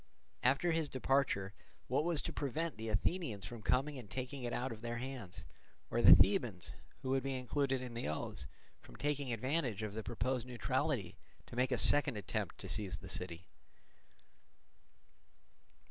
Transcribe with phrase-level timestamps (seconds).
[0.41, 1.53] After his departure,
[1.87, 5.43] what was to prevent the Athenians from coming and taking it out of their hands,
[5.91, 8.47] or the Thebans, who would be included in the oaths,
[8.81, 13.09] from taking advantage of the proposed neutrality to make a second attempt to seize the
[13.09, 13.43] city?